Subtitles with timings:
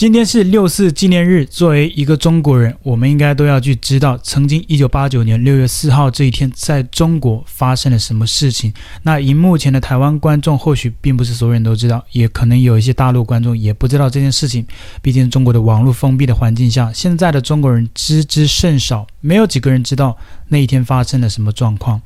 [0.00, 8.72] 今天是六四纪念日，作为一个中国人，我们应该都要去知道，曾经一九八九年六月四号这一天，在中国发生了什么事情。
[9.02, 14.66] 那荧幕前的台湾观众，或许并不是所有人都知道，也可能有一些大陆观众也不知道这件事情。
[15.02, 20.16] 毕竟中国的网络封闭的环境下，现在的中国人知之甚少，没有几个人知道
[20.48, 22.00] 那一天发生了什么状况。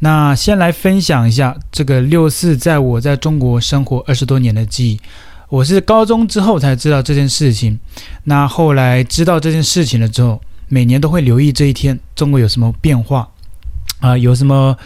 [0.00, 5.00] 那先来分享一下这个六四，在我在中国生活二十多年的记忆。
[5.48, 7.78] 我是高中之后才知道这件事情，
[8.24, 13.28] 那后来知道这件事情了之后，每年都会留意这一天中国有什么变化，
[14.00, 14.76] 啊、有什么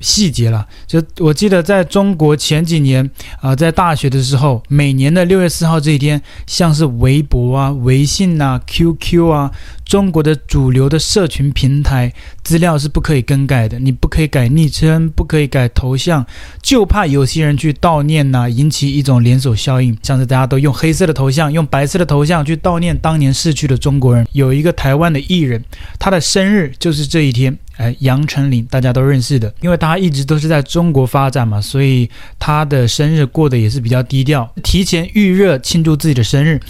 [0.00, 0.66] 细节了。
[0.86, 9.50] 就我记得在中国前几年啊、在大学的时候，每年的六月四号这一天，像是微博啊、微信啊、QQ 啊。
[9.84, 12.12] 中国的主流的社群平台
[12.42, 16.24] 资料是不可以更改的，你不可以改昵称，不可以改头像，
[16.62, 24.26] 就怕有些人去悼念呐、引起一种连锁效应，像是大家都用黑色的头像，用白色的头像去悼念当年逝去的中国人。
[24.32, 25.62] 有一个台湾的艺人，
[25.98, 36.60] 他的生日就是这一天，哎，杨丞琳，大家都认识的，因为他一直都是在中国发展嘛，所以他的生日过得也是比较低调，提前预热庆祝自己的生日。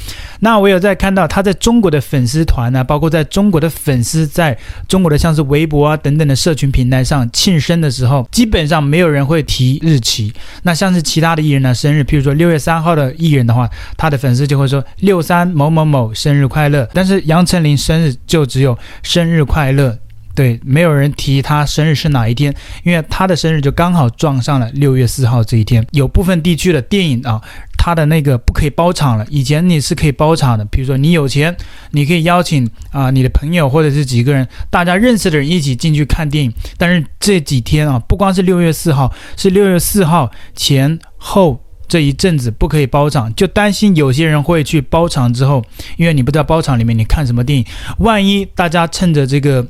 [0.44, 4.54] 那我有在看到他在中国的粉丝团啊，包括在中国的粉丝，在
[4.86, 10.30] 中国的像是微博啊等等的社群平台上庆生的时候，基本上没有人会提日期。
[10.64, 16.86] 那像是其他的艺人的生日，譬如说六月三号的艺人的话，他的粉丝就会说六三某某某生日快乐。
[16.92, 19.96] 但是杨丞琳生日就只有生日快乐，
[20.34, 25.86] 对，没有人提他生日是哪一天，因为他的生日就刚好撞上了六月四号这一天。
[25.92, 27.40] 有部分地区的电影啊。
[27.76, 31.54] 他的那个不可以包场了，以前你是可以包场的，比如说你有钱，
[31.90, 36.50] 你可以邀请啊、你的朋友或者是几个人，大家认识的人一起进去看电影。
[36.78, 45.62] 但是这几天啊，不光是六月四号，是六月四号前后这一阵子不可以包场，就担心有些人会去包场之后，
[45.98, 47.66] 因为你不知道包场里面你看什么电影，
[47.98, 49.66] 万一大家趁着这个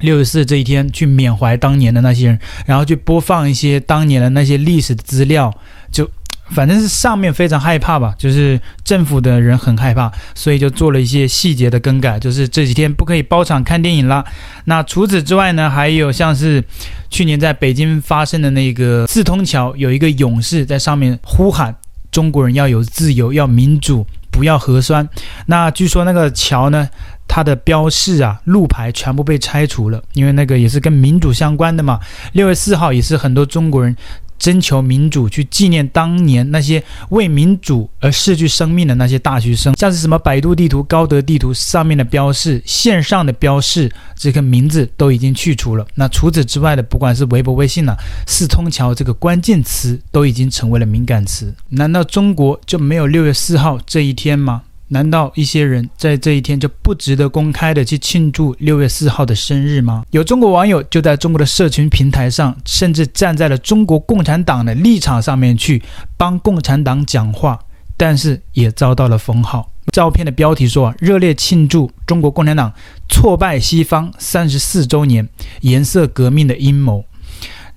[0.00, 5.54] 六十四这一天去缅怀当年的那些人，然后去播放一些当年的那些历史资料，
[5.90, 6.10] 就。
[6.52, 14.24] 反正是上面非常害怕吧，就是政府的人很害怕，所以就做了一些细节的更改，就是这几天不可以包场看电影了。
[14.64, 16.60] 那除此之外呢，还有像是
[17.08, 21.72] 去年在北京发生的那个四通桥，有一个勇士在上面呼喊
[22.10, 25.08] 中国人要有自由，要民主，不要核酸。
[25.46, 26.88] 那据说那个桥呢，
[27.32, 32.00] 它的标示啊，路牌全部被拆除了，因为那个也是跟民主相关的嘛。
[32.32, 33.96] 六月四号也是很多中国人。
[34.40, 45.86] 征求民主，去纪念当年那些为民主而失去生命的那些大学生，像是什么百度地图、高德地图上面的标示、线上的标示，这个名字都已经去除了。
[45.94, 47.94] 那除此之外的，不管是微博、微信呐、
[48.26, 51.54] 四通桥这个关键词都已经成为了敏感词。
[51.68, 54.62] 难道中国就没有六月四号这一天吗？
[54.92, 60.04] 难道一些人在这一天就不值得公开的去庆祝六月四号的生日吗？
[60.10, 65.80] 有中国网友就在中国的社群平台上，甚至站在了中国共产党的立场上面去
[66.16, 67.58] 帮共产党讲话，
[67.96, 69.70] 但是也遭到了封号。
[69.92, 72.72] 照片的标题说：“热烈庆祝中国共产党
[73.08, 75.28] 挫败西方三十四周年，
[75.62, 77.04] 颜色革命的阴谋。”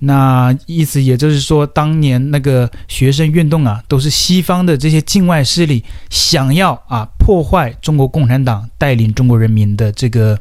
[0.00, 10.38] 那意思也就是说，当年那个学生运动啊，都是西方的这些境外势力想要啊破坏中国共产党带领中国人民的这个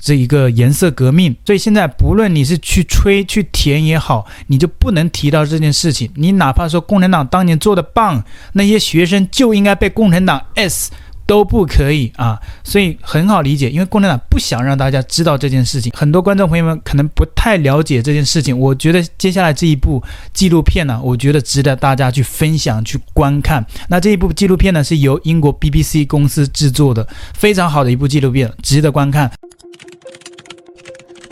[0.00, 1.34] 这一个颜色革命。
[1.44, 6.10] 所以现在不论你是去吹去填也好，你就不能提到这件事情。
[6.14, 10.90] 你哪怕说共产党当年做的棒，那些学生就应该被共产党 S。
[11.26, 15.92] 都不可以啊，所以很好理解，因为共产党不想让大家知道这件事情。
[15.96, 20.02] 很多观众朋友们可能不太了解这件事情，我觉得接下来这一部
[20.32, 23.64] 纪录片呢，我觉得值得大家去分享、去观看。
[23.88, 29.30] 那这一部纪录片呢，是由英国 BBC 公司制作的，非常好的一部纪录片，值得观看。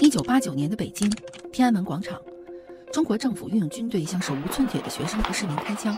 [0.00, 1.10] 一九八九年的北京
[1.52, 2.14] 天安门广场。
[2.92, 5.96] 中国政府运用军队向手无寸铁的学生和市民开枪，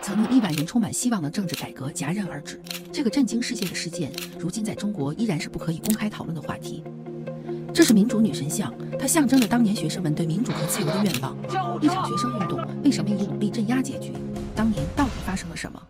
[0.00, 2.60] 曾令亿万人充满希望的政治改革戛然而止。
[2.92, 6.84] 这个震惊世界的事件，如今在中国依然是不可以公开讨论的话题。
[7.74, 11.36] 这是民主女神像，它象征着当年学生们对民主和自由的愿望。
[11.82, 14.12] 一场学生运动为什么以武力镇压结局？
[14.54, 15.82] 当年到底发生了什么？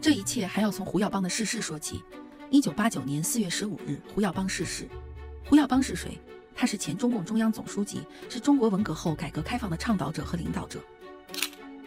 [0.00, 2.02] 这一切还要从胡耀邦的逝世说起。
[2.50, 4.88] 一九八九年四月十五日，胡耀邦逝世。
[5.48, 6.18] 胡耀邦是谁？
[6.60, 10.78] 他是前中共中央总书记，是中国文革后改革开放的倡导者和领导者。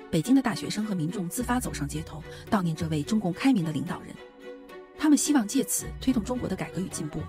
[0.10, 4.16] 北京的大学生和民众自发走上街头，悼念这位中共开明的领导人。
[4.98, 7.22] 他们希望借此推动中国的改革与进步。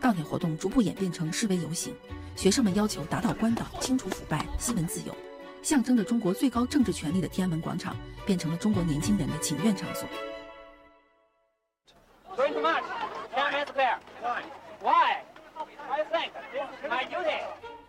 [0.00, 1.94] 悼念活动逐步演变成示威游行，
[2.34, 5.14] 学生们要求打倒官党、清除腐败、新闻自由。
[5.60, 7.94] 象征着中国最高政治权力的天安门广场，
[8.24, 10.08] 变成了中国年轻人的请愿场所。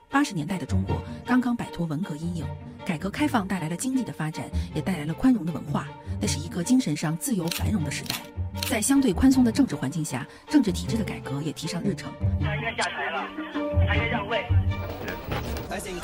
[0.09, 2.45] 八十年代的中国刚刚摆脱文革阴影，
[2.85, 5.87] 改革开放带来了经济的发展，也带来了宽容的文化，
[6.19, 8.15] 那是一个精神上自由繁荣的时代。
[8.67, 12.11] 在相对宽松的政治环境下，政治体制的改革也提上日程。
[12.41, 13.27] 他应该下台了，
[13.87, 14.45] 他应该让位。
[15.69, 16.01] I think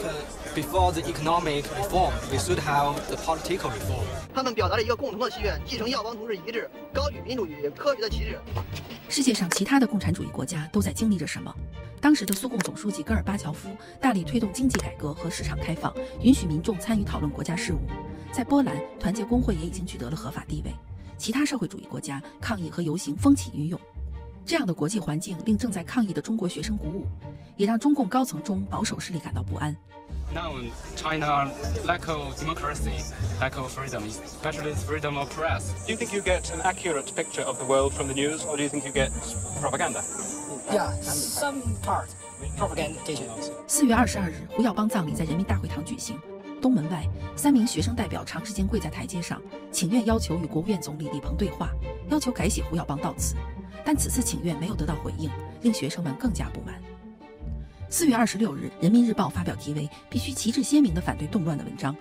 [0.53, 4.05] before the economic reform, we should have the political reform.
[4.33, 8.37] 他们表达了一个共同的心愿，继承耀邦同志遗志，高举民主与科学的旗帜。
[9.09, 11.53] 世界上其他的共产主义国家都在经历着什么？
[12.03, 13.69] 当时的苏共总书记戈尔巴乔夫
[14.01, 17.77] 大力推动经济改革和市场开放，允许民众参与讨论国家事务。
[18.29, 20.75] 在波兰，团结工会也已经取得了合法地位。
[21.17, 23.79] 其他社会主义国家抗议和游行风起云涌。
[24.45, 27.05] 这样的国际环境令正在抗议的中国学生鼓舞，
[27.55, 29.73] 也让中共高层中保守势力感到不安。
[30.33, 30.55] Now
[30.95, 31.51] China
[31.85, 33.03] lack of democracy,
[33.39, 35.73] lack of freedom, especially freedom of press.
[35.85, 38.57] Do you think you get an accurate picture of the world from the news, or
[38.57, 39.11] do you think you get
[39.61, 40.01] propaganda?
[40.71, 42.07] Yeah, some part
[42.57, 42.99] propaganda.
[43.67, 46.19] 四月二十二日，胡耀邦葬礼在人民大会堂举行。
[46.59, 49.39] 东门外，三名学生代表长时间跪在台阶上，
[49.71, 51.69] 请愿要求与国务院总理李鹏对话，
[52.09, 53.35] 要求改写胡耀邦悼词。
[53.85, 55.29] 但此次请愿没有得到回应，
[55.61, 56.81] 令学生们更加不满。
[57.93, 61.95] 四月二十六日，《人民日报》发表题为“必须旗帜鲜明地反对动乱”的文章，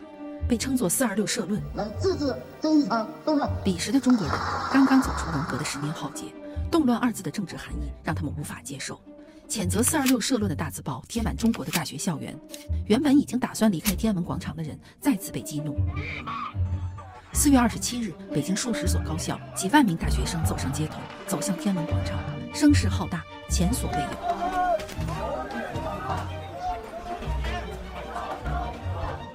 [0.48, 1.60] 被称作“四二六社论”。
[1.76, 3.50] 来制止这一场动乱。
[3.62, 4.34] 彼时的中国人
[4.72, 6.24] 刚刚走出文革的十年浩劫
[6.72, 8.98] ，“动乱”二字的政治含义让他们无法接受。
[9.46, 12.34] 谴责“四二六”社论的大字报贴满中国的大学校园，
[12.86, 15.76] 原本已经打算离开天安门广场的人再次被激怒。
[17.34, 20.94] 四月二十七日，北京数十所高校几万名大学生走上街头，
[21.26, 22.18] 走向天安门广场，
[22.54, 24.31] 声势浩大，前所未有。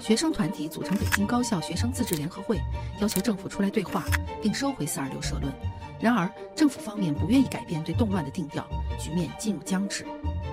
[0.07, 2.57] 学生团体组成北京高校学生自治联合会，
[3.01, 4.05] 要求政府出来对话，
[4.41, 5.51] 并收回“四二六”社论。
[5.99, 8.65] 然而，政府方面不愿意改变对动乱的定调，
[8.97, 10.05] 局面进入僵持。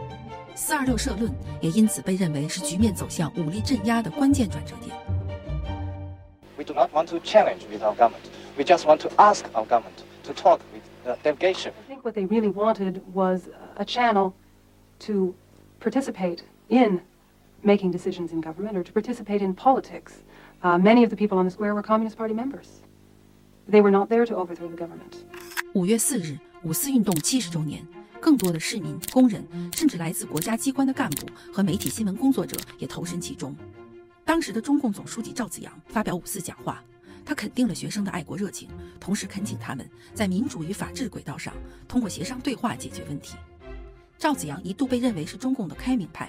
[0.56, 4.92] “四二六”社论也因此被认为是局面走向武力镇压的关键转折点。
[6.58, 8.26] We do not want to challenge with our government.
[8.58, 11.70] We just want to ask our government to talk with the delegation.
[11.88, 13.42] I think what they really wanted was
[13.76, 14.32] a channel
[15.06, 15.32] to
[15.78, 17.02] participate in
[17.64, 20.22] making decisions in government or to participate in politics.
[20.62, 22.82] Many of the people on the square were Communist Party members.
[23.68, 25.24] They were not there to overthrow the government.
[25.72, 27.86] 五月四日，五四运动七十周年，
[28.20, 29.44] 更多的市民、工人，
[29.74, 33.54] 甚至来自国家机关的干部和媒体新闻工作者也投身其中。
[34.24, 36.82] 当时的中共总书记赵紫阳发表五四讲话，
[37.24, 38.68] 他肯定了学生的爱国热情，
[39.00, 41.52] 同时恳请他们在民主与法治轨道上
[41.88, 43.36] 通过协商对话解决问题。
[44.16, 46.28] 赵紫阳一度被认为是中共的开明派。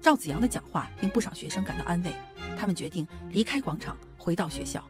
[0.00, 2.12] 赵紫阳的讲话令不少学生感到安慰，
[2.58, 4.82] 他们决定离开广场，回到学校。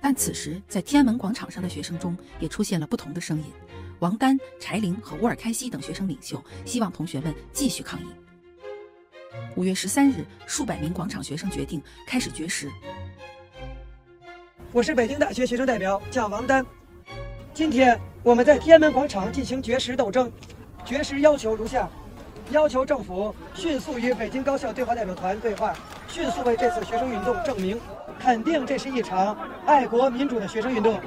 [0.00, 3.44] 但此时，在天安门广场上的学生中也出现了不同的声音。
[4.00, 8.06] 王丹、柴玲和乌尔开西等学生领袖希望同学们继续抗议。
[9.56, 12.70] 五月十三日，数百名广场学生决定开始绝食。
[14.72, 16.64] 我是北京大学学生代表，叫王丹。
[17.54, 20.30] 今天我们在天安门广场进行绝食斗争。
[20.84, 21.88] 绝食要求如下：
[22.50, 25.74] 要求政府迅速与北京高校对话代表团对话，
[26.08, 27.78] 迅速为这次学生运动证明。
[28.20, 29.36] 肯定这是一场
[29.66, 31.00] 爱国民主的学生运动。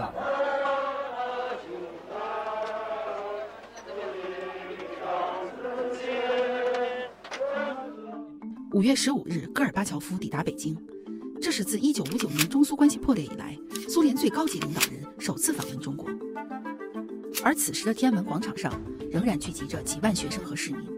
[8.74, 10.78] 五月十五日，戈尔巴乔夫抵达北京，
[11.42, 13.58] 这是自一九五九年中苏关系破裂以来，
[13.88, 16.08] 苏联最高级领导人首次访问中国。
[17.44, 18.72] 而此时的天安门广场上，
[19.10, 20.97] 仍然聚集着几万学生和市民，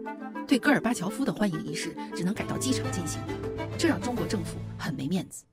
[0.50, 3.20] 对戈尔巴乔夫的欢迎仪式只能改到机场进行，
[3.78, 5.44] 这让中国政府很没面子。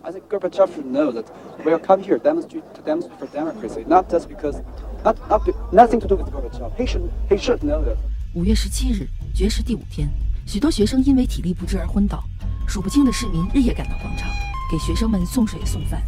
[0.00, 1.26] I think Gorbachev should know that
[1.62, 4.62] we are come here demonstrate to demonstrate for democracy, not just because,
[5.04, 6.70] not, not nothing to do with Gorbachev.
[6.78, 7.98] He should he should know that.
[8.34, 10.08] 五月十七日，绝食第五天，
[10.46, 12.24] 许多学生因为体力不支而昏倒，
[12.66, 14.30] 数不清的市民日夜赶到广场，
[14.72, 16.00] 给学生们送水送饭。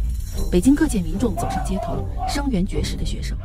[0.51, 3.37] 北京各界民众走上街头，声援绝食的学生。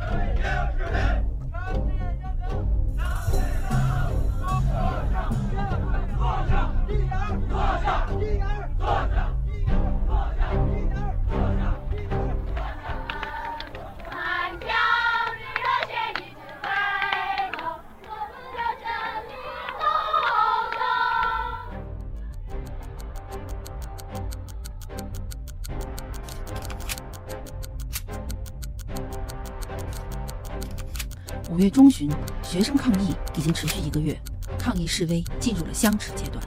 [31.53, 32.09] 五月中旬，
[32.41, 34.19] 学生抗议已经持续一个月，
[34.57, 36.43] 抗议示威进入了相持阶段。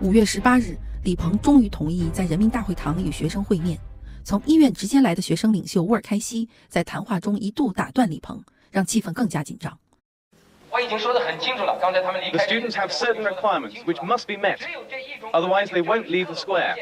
[0.00, 3.78] 五月十八日，李鹏终于同意在人民大会堂与学生会面，
[4.24, 9.78] 从医院直接来的学生领袖沃尔开西在谈话中一度打断李鹏，让气氛更加紧张。
[10.70, 12.46] 我已经说得很清楚了，刚才他们离开。
[12.46, 14.56] The students have certain requirements which must be met,
[15.34, 16.74] otherwise they won't leave the square.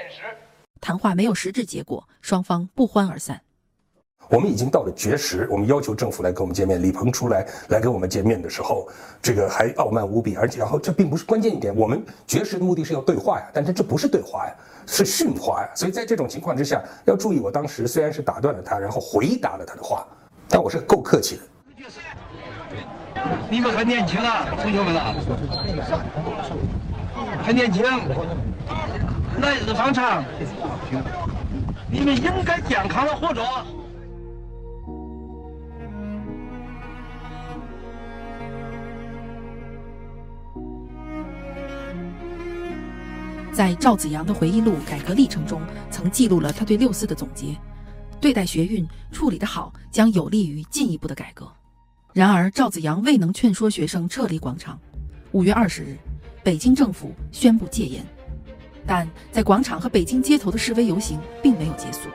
[0.80, 3.42] 谈话没有实质结果，双方不欢而散。
[4.28, 6.82] 我们已经到了绝食，我们要求政府来跟我们见面。
[6.82, 8.88] 李鹏出来来跟我们见面的时候，
[9.20, 11.74] 这个还傲慢无比，而且然后这并不是关键一点。
[11.76, 14.54] 我们绝食的目的是要对话呀，但是这不是对话呀，
[14.86, 15.68] 是训话呀。
[15.74, 20.06] 所以在这种情况之下，要注意，我当时虽然是打断了他，然后回答了他的话，
[20.48, 21.42] 但我是够客气的。
[23.50, 25.14] 你们很年轻啊，同学们啊，
[27.44, 27.84] 很年轻，
[29.42, 30.24] 来日方长，
[31.90, 33.42] 你们应该健康的活着。
[43.52, 47.54] 在赵紫阳的回忆录《改革历程》中，曾记录了他对六四的总结：
[48.18, 51.46] 对待学运处理得好，将有利于进一步的改革。
[52.14, 54.80] 然而，赵紫阳未能劝说学生撤离广场。
[55.32, 55.98] 五月二十日，
[56.42, 58.02] 北京政府宣布戒严，
[58.86, 62.08] 但在广场和北京街头的示威游行并没有结束。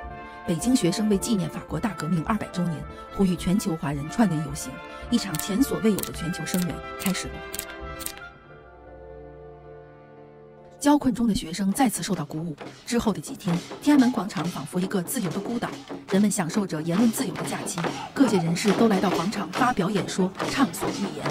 [0.48, 2.76] 北京学生为纪念法国大革命二百周年，
[3.16, 4.72] 呼吁全球华人串联游行，
[5.12, 7.34] 一场前所未有的全球声援开始了。
[10.88, 12.56] 交困中的学生再次受到鼓舞。
[12.86, 15.68] 之后的几天，天安门广场仿佛一个自由的孤岛，
[16.12, 17.78] 人们享受着言论自由的假期。
[18.14, 21.28] 各界人士都来到广场发表演说，畅所欲言。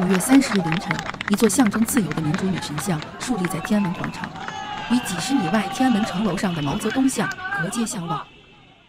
[0.00, 0.96] 五月三十日凌晨，
[1.30, 4.28] 一座象征自由的民主女神像竖立在天安门广场，
[4.90, 8.26] 与几十米外天安门城楼上的毛泽东像隔街相望。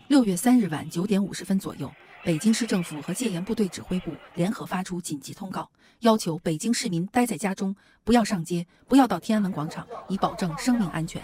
[0.07, 1.93] 六月三日晚九点五十分左右，
[2.23, 5.69] 北京市政府和戒严部队指挥部联合发出紧急通告，
[5.99, 11.21] 要求北京市民待在家中，不要上街，不要到天安门广场，以保证生命安全。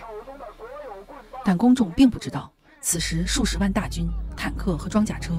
[1.44, 5.34] 但公众并不知道，此时数十万大军、坦克和装甲车。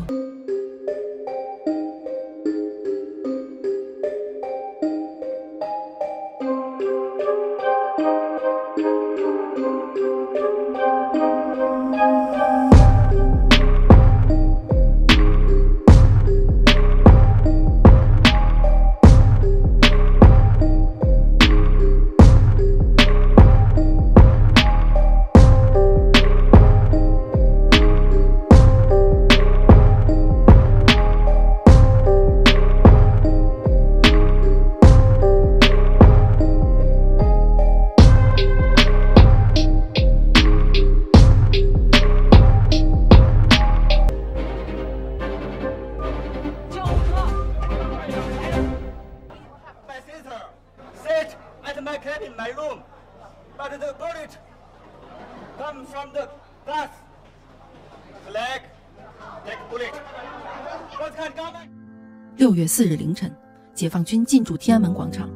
[62.69, 63.35] 四日凌晨，
[63.75, 65.31] 解放军进驻天安门广场，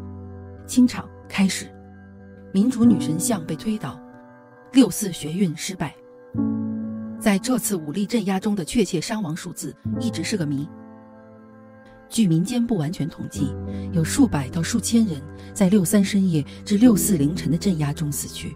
[0.67, 1.67] 清场开始，
[2.53, 3.99] 民主女神像被推倒，
[4.73, 5.95] 六四学运失败。
[7.19, 10.69] 在这次武力镇压中的确切伤亡数字一直是个谜。
[12.09, 13.55] 据民间不完全统计，
[13.93, 15.19] 有数百到数千人
[15.55, 18.55] 在六三深夜至六四凌晨的镇压中死去。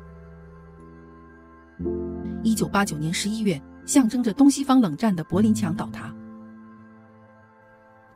[2.42, 6.14] 一九八九年十一月，象征着东西方冷战的柏林墙倒塌。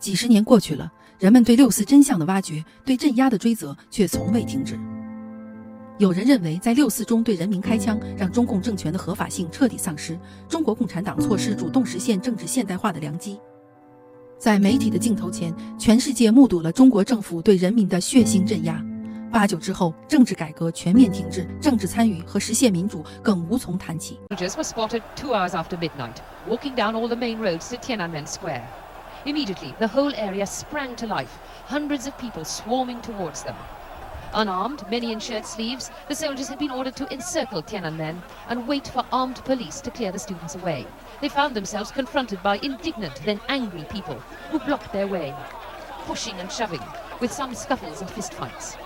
[0.01, 4.81] 几十年过去了，人们对六四真相的挖掘，对镇压的追责却从未停止。
[5.99, 13.39] 有人认为，在六四中对人民开枪，让中共政权的合法性彻底丧失，中国共产党错失主动实现政治现代化的良机。
[14.39, 18.83] 在媒体的镜头前，全世界目睹了中国政府对人民的血腥镇压。
[19.31, 24.19] 八九之后，政治改革全面停滞，政治参与和实现民主更无从谈起。
[29.27, 33.57] Immediately, the whole area sprang to life, hundreds of people swarming towards them.
[34.33, 38.89] Unarmed, many in shirt sleeves, the soldiers had been ordered to encircle Tiananmen and wait
[38.89, 40.87] for armed police to clear the students away.
[41.21, 45.35] They found themselves confronted by indignant, then angry people who blocked their way,
[46.07, 46.83] pushing and shoving,
[47.21, 48.77] with some scuffles and fistfights.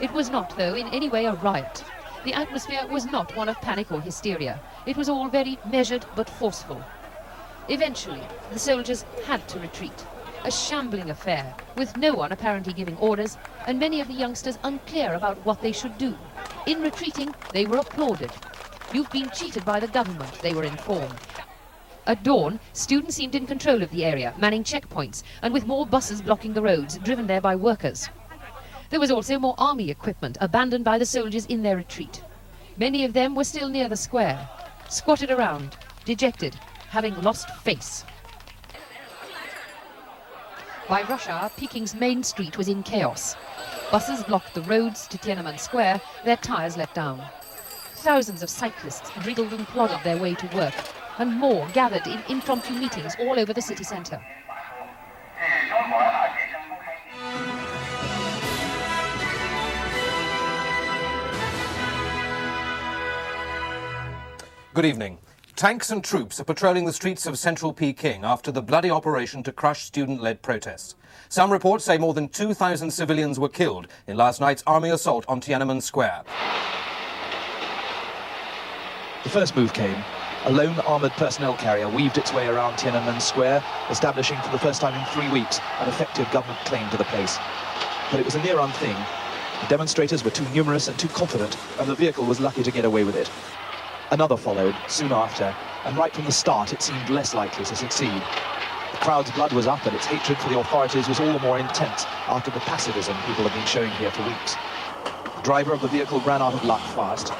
[0.00, 1.84] It was not, though, in any way a riot.
[2.24, 4.58] The atmosphere was not one of panic or hysteria.
[4.84, 6.82] It was all very measured but forceful.
[7.68, 10.06] Eventually, the soldiers had to retreat.
[10.44, 15.14] A shambling affair, with no one apparently giving orders, and many of the youngsters unclear
[15.14, 16.14] about what they should do.
[16.66, 18.30] In retreating, they were applauded.
[18.92, 21.18] You've been cheated by the government, they were informed.
[22.06, 26.22] At dawn, students seemed in control of the area, manning checkpoints, and with more buses
[26.22, 28.08] blocking the roads, driven there by workers.
[28.90, 32.22] There was also more army equipment abandoned by the soldiers in their retreat.
[32.76, 34.48] Many of them were still near the square,
[34.88, 36.56] squatted around, dejected,
[36.88, 38.04] having lost face.
[40.88, 43.34] By rush hour, Peking's main street was in chaos.
[43.90, 47.22] Buses blocked the roads to Tiananmen Square, their tires let down.
[47.94, 50.74] Thousands of cyclists wriggled and plodded their way to work,
[51.18, 54.20] and more gathered in impromptu meetings all over the city centre.
[64.72, 65.18] Good evening.
[65.56, 69.50] Tanks and troops are patrolling the streets of central Peking after the bloody operation to
[69.50, 70.96] crush student led protests.
[71.30, 75.40] Some reports say more than 2,000 civilians were killed in last night's army assault on
[75.40, 76.24] Tiananmen Square.
[79.24, 79.96] The first move came.
[80.44, 84.82] A lone armoured personnel carrier weaved its way around Tiananmen Square, establishing for the first
[84.82, 87.38] time in three weeks an effective government claim to the place.
[88.10, 88.96] But it was a near-run thing.
[89.62, 92.84] The demonstrators were too numerous and too confident, and the vehicle was lucky to get
[92.84, 93.30] away with it.
[94.12, 95.52] Another followed soon after,
[95.84, 98.22] and right from the start it seemed less likely to succeed.
[98.92, 101.58] The crowd's blood was up and its hatred for the authorities was all the more
[101.58, 104.54] intense after the pacifism people have been showing here for weeks.
[105.36, 107.32] The driver of the vehicle ran out of luck fast.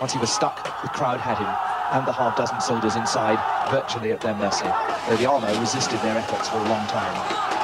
[0.00, 1.54] Once he was stuck, the crowd had him,
[1.92, 3.38] and the half-dozen soldiers inside,
[3.70, 4.68] virtually at their mercy,
[5.08, 7.57] though the armour resisted their efforts for a long time.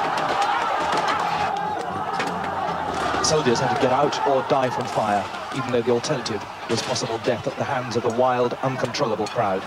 [3.25, 5.25] Soldiers had to get out or die from fire,
[5.57, 9.63] even though the alternative was possible death at the hands of the wild, uncontrollable crowd.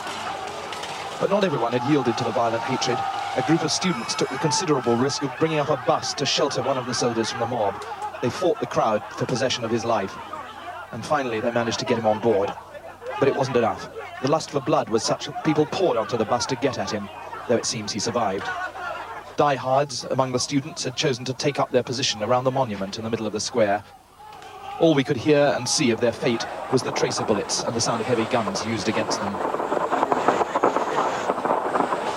[1.20, 2.96] But not everyone had yielded to the violent hatred.
[3.36, 6.62] A group of students took the considerable risk of bringing up a bus to shelter
[6.62, 7.84] one of the soldiers from the mob.
[8.22, 10.16] They fought the crowd for possession of his life.
[10.92, 12.52] And finally, they managed to get him on board.
[13.18, 13.90] But it wasn't enough.
[14.22, 16.92] The lust for blood was such that people poured onto the bus to get at
[16.92, 17.08] him,
[17.48, 18.48] though it seems he survived.
[19.38, 23.04] Diehards among the students had chosen to take up their position around the monument in
[23.04, 23.84] the middle of the square,
[24.80, 27.80] all we could hear and see of their fate was the tracer bullets and the
[27.80, 29.32] sound of heavy guns used against them.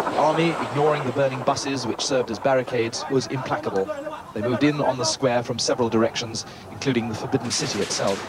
[0.05, 3.85] The army, ignoring the burning buses which served as barricades, was implacable.
[4.33, 8.19] They moved in on the square from several directions, including the Forbidden City itself.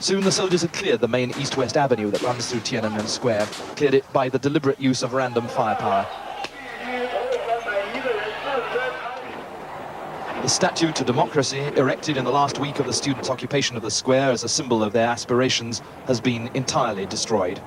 [0.00, 3.44] Soon the soldiers had cleared the main east-west avenue that runs through Tiananmen Square,
[3.76, 6.06] cleared it by the deliberate use of random firepower.
[10.52, 14.30] Statue to democracy, erected in the last week of the students' occupation of the square
[14.30, 17.58] as a symbol of their aspirations, has been entirely destroyed.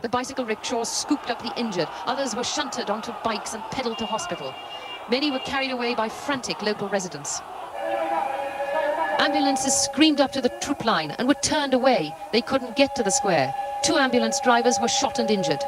[0.00, 1.88] The bicycle rickshaws scooped up the injured.
[2.06, 4.54] Others were shunted onto bikes and pedaled to hospital.
[5.10, 7.42] Many were carried away by frantic local residents.
[9.18, 12.14] Ambulances screamed up to the troop line and were turned away.
[12.32, 13.54] They couldn't get to the square.
[13.84, 15.62] Two ambulance drivers were shot and injured.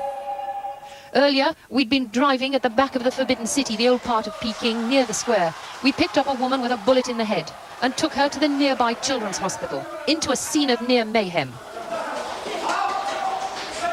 [1.14, 4.40] Earlier, we'd been driving at the back of the Forbidden City, the old part of
[4.40, 5.54] Peking, near the square.
[5.84, 8.40] We picked up a woman with a bullet in the head and took her to
[8.40, 11.52] the nearby children's hospital, into a scene of near mayhem.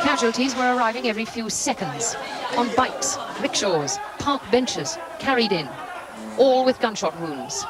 [0.02, 2.16] Casualties were arriving every few seconds,
[2.56, 5.68] on bikes, rickshaws, park benches, carried in,
[6.38, 7.66] all with gunshot wounds.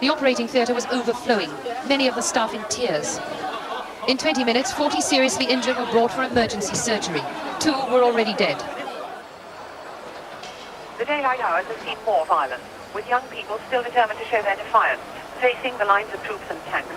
[0.00, 1.50] The operating theatre was overflowing,
[1.86, 3.20] many of the staff in tears.
[4.08, 7.22] In 20 minutes, 40 seriously injured were brought for emergency surgery.
[7.60, 8.62] Two were already dead.
[10.96, 12.62] The daylight hours have seen more violence,
[12.94, 15.02] with young people still determined to show their defiance,
[15.42, 16.94] facing the lines of troops and tanks.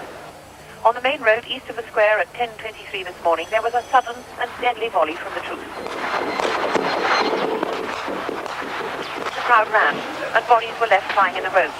[0.86, 3.82] On the main road east of the square at 10.23 this morning, there was a
[3.90, 5.66] sudden and deadly volley from the troops.
[9.34, 9.98] The crowd ran,
[10.38, 11.74] and bodies were left lying in the road.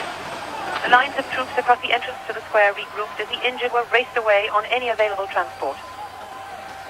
[0.84, 3.86] The lines of troops across the entrance to the square regrouped as the injured were
[3.94, 5.78] raced away on any available transport.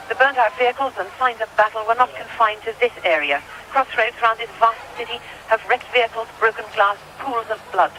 [0.08, 3.44] The burnt-out vehicles and signs of battle were not confined to this area.
[3.70, 7.92] Crossroads around this vast city have wrecked vehicles, broken glass, pools of blood.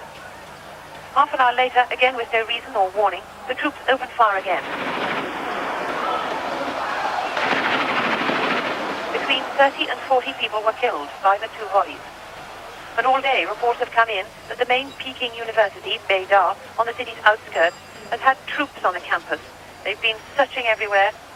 [1.15, 4.63] Half an hour later, again with no reason or warning, the troops opened fire again.
[9.13, 12.01] Between 30 and 40 people were killed by the two volleys.
[12.97, 16.95] But all day, reports have come in that the main Peking University, Beida, on the
[16.95, 17.77] city's outskirts,
[18.11, 19.41] has had troops on the campus.
[19.85, 21.13] They've been searching everywhere